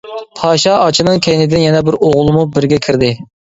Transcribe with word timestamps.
پاشا 0.37 0.73
ئاچىنىڭ 0.85 1.21
كەينىدىن 1.27 1.63
يەنە 1.65 1.83
بىر 1.91 2.01
ئوغۇلمۇ 2.01 2.49
بىرگە 2.59 2.83
كىردى. 2.89 3.15